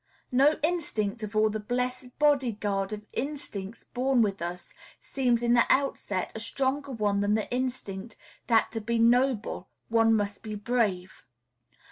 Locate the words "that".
8.47-8.71